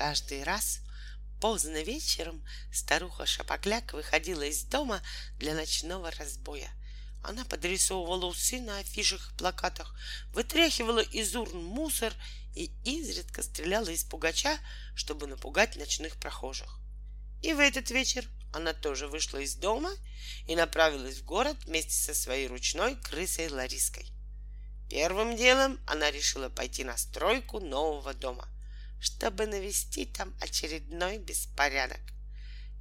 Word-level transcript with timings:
Каждый 0.00 0.44
раз 0.44 0.80
поздно 1.42 1.82
вечером 1.82 2.42
старуха 2.72 3.26
Шапокляк 3.26 3.92
выходила 3.92 4.40
из 4.40 4.62
дома 4.62 5.02
для 5.36 5.54
ночного 5.54 6.10
разбоя. 6.12 6.72
Она 7.22 7.44
подрисовывала 7.44 8.24
усы 8.24 8.62
на 8.62 8.78
афишах 8.78 9.30
и 9.30 9.36
плакатах, 9.36 9.94
вытряхивала 10.32 11.00
из 11.00 11.36
урн 11.36 11.62
мусор 11.62 12.14
и 12.56 12.72
изредка 12.82 13.42
стреляла 13.42 13.90
из 13.90 14.04
пугача, 14.04 14.58
чтобы 14.94 15.26
напугать 15.26 15.76
ночных 15.76 16.16
прохожих. 16.16 16.80
И 17.42 17.52
в 17.52 17.58
этот 17.58 17.90
вечер 17.90 18.26
она 18.54 18.72
тоже 18.72 19.06
вышла 19.06 19.36
из 19.36 19.54
дома 19.54 19.92
и 20.46 20.56
направилась 20.56 21.18
в 21.18 21.26
город 21.26 21.58
вместе 21.66 21.92
со 21.92 22.14
своей 22.14 22.48
ручной 22.48 22.96
крысой 22.96 23.48
Лариской. 23.48 24.06
Первым 24.88 25.36
делом 25.36 25.78
она 25.86 26.10
решила 26.10 26.48
пойти 26.48 26.84
на 26.84 26.96
стройку 26.96 27.60
нового 27.60 28.14
дома, 28.14 28.48
чтобы 29.00 29.46
навести 29.46 30.04
там 30.04 30.34
очередной 30.40 31.18
беспорядок. 31.18 32.00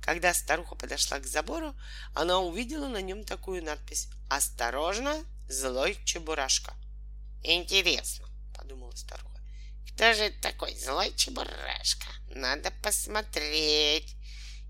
Когда 0.02 0.34
старуха 0.34 0.76
подошла 0.76 1.20
к 1.20 1.26
забору, 1.26 1.76
она 2.14 2.40
увидела 2.40 2.88
на 2.88 3.02
нем 3.02 3.24
такую 3.24 3.64
надпись 3.64 4.08
«Осторожно, 4.30 5.24
злой 5.48 5.98
чебурашка». 6.06 6.74
«Интересно»,— 7.44 8.28
подумала 8.58 8.96
старуха,— 8.96 9.40
«кто 9.94 10.14
же 10.14 10.30
такой 10.42 10.76
злой 10.76 11.14
чебурашка? 11.16 12.08
Надо 12.30 12.72
посмотреть». 12.84 14.16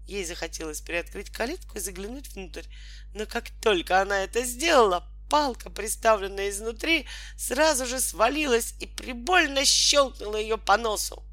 Ей 0.08 0.26
захотелось 0.26 0.82
приоткрыть 0.82 1.30
калитку 1.30 1.78
и 1.78 1.82
заглянуть 1.82 2.30
внутрь, 2.30 2.66
но 3.14 3.28
как 3.28 3.50
только 3.62 4.02
она 4.02 4.24
это 4.24 4.44
сделала, 4.44 5.08
палка, 5.30 5.70
приставленная 5.70 6.50
изнутри, 6.50 7.08
сразу 7.38 7.86
же 7.86 8.00
свалилась 8.00 8.74
и 8.80 8.88
прибольно 8.88 9.64
щелкнула 9.66 10.38
ее 10.38 10.58
по 10.58 10.78
носу. 10.78 11.24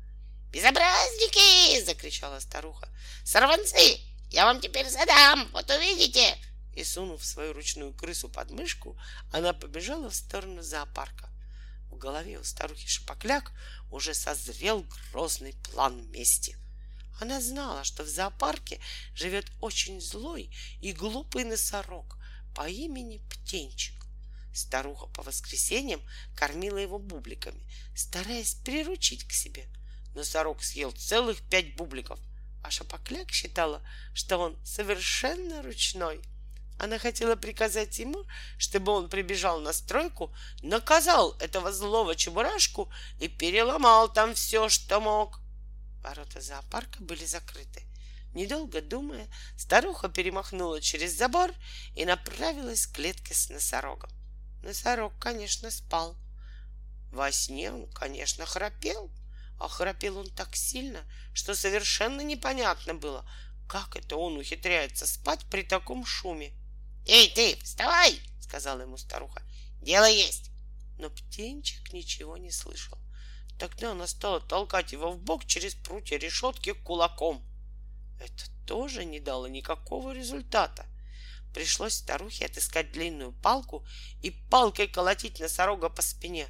«Безобразники!»— 0.50 1.84
закричала 1.84 2.40
старуха. 2.40 2.88
«Сорванцы! 3.24 4.00
Я 4.30 4.44
вам 4.44 4.60
теперь 4.60 4.88
задам! 4.88 5.48
Вот 5.52 5.70
увидите!» 5.70 6.36
И, 6.74 6.84
сунув 6.84 7.24
свою 7.24 7.52
ручную 7.52 7.92
крысу 7.92 8.28
под 8.28 8.50
мышку, 8.50 8.98
она 9.32 9.52
побежала 9.52 10.10
в 10.10 10.14
сторону 10.14 10.62
зоопарка. 10.62 11.30
В 11.90 11.96
голове 11.96 12.38
у 12.38 12.44
старухи 12.44 12.86
Шапокляк 12.86 13.52
уже 13.90 14.12
созрел 14.14 14.84
грозный 15.10 15.54
план 15.70 16.10
мести. 16.10 16.56
Она 17.20 17.40
знала, 17.40 17.82
что 17.84 18.02
в 18.02 18.08
зоопарке 18.08 18.80
живет 19.14 19.50
очень 19.60 20.00
злой 20.00 20.50
и 20.80 20.92
глупый 20.92 21.44
носорог 21.44 22.18
по 22.54 22.68
имени 22.68 23.22
Птенчик. 23.30 23.94
Старуха 24.52 25.06
по 25.06 25.22
воскресеньям 25.22 26.02
кормила 26.34 26.78
его 26.78 26.98
бубликами, 26.98 27.66
стараясь 27.94 28.54
приручить 28.54 29.24
к 29.24 29.32
себе. 29.32 29.66
Носорог 30.16 30.62
съел 30.62 30.92
целых 30.92 31.42
пять 31.42 31.76
бубликов, 31.76 32.18
а 32.64 32.70
Шапокляк 32.70 33.30
считала, 33.30 33.82
что 34.14 34.38
он 34.38 34.56
совершенно 34.64 35.62
ручной. 35.62 36.22
Она 36.78 36.98
хотела 36.98 37.36
приказать 37.36 37.98
ему, 37.98 38.24
чтобы 38.56 38.92
он 38.92 39.10
прибежал 39.10 39.60
на 39.60 39.74
стройку, 39.74 40.34
наказал 40.62 41.36
этого 41.38 41.70
злого 41.70 42.16
чебурашку 42.16 42.90
и 43.20 43.28
переломал 43.28 44.10
там 44.10 44.34
все, 44.34 44.70
что 44.70 45.00
мог. 45.00 45.40
Ворота 46.02 46.40
зоопарка 46.40 47.02
были 47.02 47.26
закрыты. 47.26 47.82
Недолго 48.32 48.80
думая, 48.80 49.28
старуха 49.58 50.08
перемахнула 50.08 50.80
через 50.80 51.12
забор 51.12 51.52
и 51.94 52.06
направилась 52.06 52.86
к 52.86 52.94
клетке 52.94 53.34
с 53.34 53.50
носорогом. 53.50 54.10
Носорог, 54.62 55.12
конечно, 55.18 55.70
спал. 55.70 56.16
Во 57.12 57.30
сне 57.32 57.70
он, 57.70 57.86
конечно, 57.92 58.46
храпел, 58.46 59.10
а 59.58 59.68
храпел 59.68 60.18
он 60.18 60.30
так 60.30 60.54
сильно, 60.56 61.04
что 61.32 61.54
совершенно 61.54 62.20
непонятно 62.20 62.94
было, 62.94 63.28
как 63.68 63.96
это 63.96 64.16
он 64.16 64.36
ухитряется 64.36 65.06
спать 65.06 65.44
при 65.50 65.62
таком 65.62 66.04
шуме. 66.04 66.52
«Эй, 67.06 67.28
ты, 67.30 67.56
вставай!»— 67.62 68.20
сказала 68.40 68.82
ему 68.82 68.96
старуха. 68.96 69.42
«Дело 69.80 70.08
есть!» 70.08 70.50
Но 70.98 71.10
птенчик 71.10 71.92
ничего 71.92 72.36
не 72.36 72.50
слышал. 72.50 72.98
Тогда 73.58 73.92
она 73.92 74.06
стала 74.06 74.40
толкать 74.40 74.92
его 74.92 75.12
в 75.12 75.18
бок 75.18 75.46
через 75.46 75.74
прутья 75.74 76.18
решетки 76.18 76.72
кулаком. 76.72 77.42
Это 78.20 78.44
тоже 78.66 79.04
не 79.04 79.20
дало 79.20 79.46
никакого 79.46 80.12
результата. 80.12 80.86
Пришлось 81.54 81.94
старухе 81.94 82.46
отыскать 82.46 82.92
длинную 82.92 83.32
палку 83.32 83.86
и 84.22 84.30
палкой 84.30 84.88
колотить 84.88 85.40
носорога 85.40 85.88
по 85.88 86.02
спине. 86.02 86.48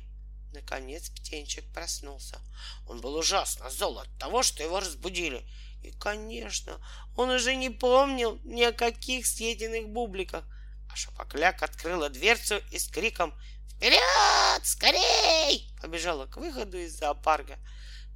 Наконец 0.56 1.10
птенчик 1.10 1.70
проснулся. 1.74 2.40
Он 2.86 3.02
был 3.02 3.14
ужасно 3.16 3.68
зол 3.68 3.98
от 3.98 4.08
того, 4.18 4.42
что 4.42 4.62
его 4.62 4.80
разбудили. 4.80 5.46
И, 5.82 5.90
конечно, 5.90 6.80
он 7.14 7.28
уже 7.28 7.54
не 7.54 7.68
помнил 7.68 8.40
ни 8.42 8.62
о 8.62 8.72
каких 8.72 9.26
съеденных 9.26 9.90
бубликах. 9.90 10.44
А 10.90 10.96
Шапокляк 10.96 11.62
открыла 11.62 12.08
дверцу 12.08 12.62
и 12.72 12.78
с 12.78 12.88
криком 12.88 13.34
«Вперед! 13.68 14.64
Скорей!» 14.64 15.70
побежала 15.82 16.24
к 16.24 16.38
выходу 16.38 16.78
из 16.78 16.98
зоопарка. 16.98 17.58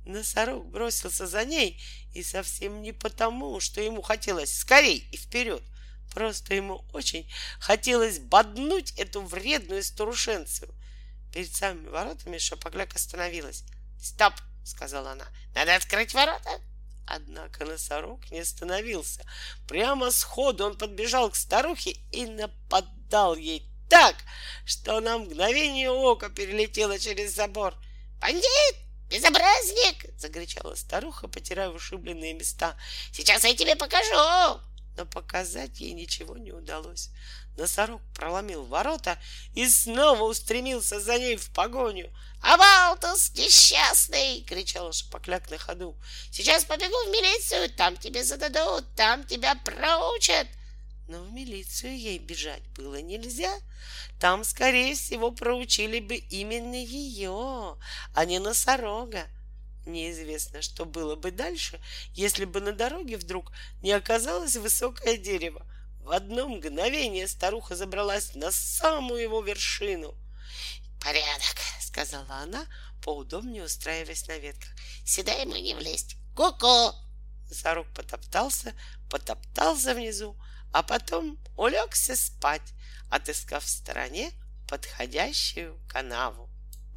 Носорог 0.07 0.67
бросился 0.67 1.27
за 1.27 1.45
ней, 1.45 1.79
и 2.15 2.23
совсем 2.23 2.81
не 2.81 2.93
потому, 2.93 3.61
что 3.61 3.83
ему 3.83 4.01
хотелось 4.01 4.57
скорей 4.57 5.07
и 5.13 5.19
вперед, 5.19 5.63
Просто 6.15 6.55
ему 6.55 6.87
очень 6.95 7.31
хотелось 7.61 8.19
боднуть 8.19 8.93
эту 8.93 9.21
вредную 9.21 9.85
старушенцию. 9.85 10.75
Перед 11.33 11.55
самыми 11.55 11.89
воротами 11.89 12.39
Шапокляк 12.39 12.95
остановилась. 12.95 13.65
«Стоп!»— 14.01 14.35
сказала 14.65 15.13
она. 15.13 15.27
«Надо 15.55 15.75
открыть 15.75 16.15
ворота!» 16.15 16.61
Однако 17.07 17.65
носорог 17.65 18.31
не 18.31 18.41
остановился. 18.41 19.25
Прямо 19.67 20.11
сходу 20.11 20.67
он 20.67 20.79
подбежал 20.79 21.31
к 21.31 21.37
старухе 21.37 21.97
и 22.13 22.27
нападал 22.27 23.35
ей 23.35 23.69
так, 23.89 24.15
что 24.65 25.01
на 25.01 25.19
мгновение 25.19 25.91
ока 25.91 26.29
перелетела 26.29 26.99
через 26.99 27.35
забор. 27.35 27.75
«Бандит! 28.21 28.77
Безобразник!»— 29.09 30.07
закричала 30.19 30.77
старуха, 30.77 31.27
потирая 31.27 31.71
ушибленные 31.71 32.33
места. 32.33 32.77
«Сейчас 33.13 33.43
я 33.43 33.57
тебе 33.57 33.75
покажу!» 33.75 34.61
Но 34.97 35.07
показать 35.07 35.81
ей 35.81 35.93
ничего 35.93 36.37
не 36.37 36.53
удалось. 36.53 37.11
Носорог 37.57 38.01
проломил 38.15 38.65
ворота 38.65 39.19
и 39.55 39.69
снова 39.69 40.23
устремился 40.25 41.01
за 41.01 41.19
ней 41.19 41.37
в 41.37 41.51
погоню. 41.53 42.11
«Абалтус, 42.43 43.33
несчастный!»— 43.35 44.43
кричал 44.49 44.93
Шапокляк 44.93 45.51
на 45.51 45.59
ходу. 45.59 45.97
«Сейчас 46.31 46.65
побегу 46.65 46.97
в 47.07 47.11
милицию, 47.11 47.71
там 47.71 47.97
тебе 47.97 48.25
зададут, 48.25 48.85
там 48.97 49.25
тебя 49.25 49.55
проучат!» 49.57 50.47
Но 51.09 51.23
в 51.23 51.33
милицию 51.33 51.99
ей 51.99 52.19
бежать 52.19 52.63
было 52.77 53.03
нельзя. 53.03 53.53
Там, 54.21 54.45
скорее 54.45 54.95
всего, 54.95 55.33
проучили 55.33 55.99
бы 55.99 56.15
именно 56.15 56.77
ее, 56.77 57.77
а 58.15 58.25
не 58.25 58.39
носорога. 58.39 59.27
Неизвестно, 59.87 60.63
что 60.63 60.85
было 60.85 61.17
бы 61.17 61.31
дальше, 61.31 61.81
если 62.13 62.45
бы 62.45 62.61
на 62.61 62.73
дороге 62.73 63.17
вдруг 63.17 63.53
не 63.83 63.93
оказалось 63.93 64.57
высокое 64.57 65.17
дерево. 65.17 65.67
В 66.03 66.11
одно 66.11 66.49
мгновение 66.49 67.29
старуха 67.29 67.75
забралась 67.77 68.35
на 68.35 68.51
самую 68.51 69.23
его 69.23 69.41
вершину. 69.41 70.15
«Порядок»,— 71.01 71.57
сказала 71.81 72.35
она, 72.43 72.67
поудобнее 73.03 73.65
устраиваясь 73.65 74.27
на 74.27 74.39
ветках. 74.39 74.71
«Сюда 75.05 75.33
ему 75.33 75.57
не 75.57 75.75
влезть. 75.75 76.17
Ку-ку!» 76.37 76.95
Носорог 77.49 77.87
потоптался, 77.95 78.75
потоптался 79.11 79.95
внизу, 79.95 80.37
а 80.73 80.83
потом 80.83 81.39
улегся 81.57 82.17
спать, 82.17 82.75
отыскав 83.11 83.65
в 83.65 83.69
стороне 83.69 84.33
подходящую 84.69 85.81
канаву. 85.89 86.50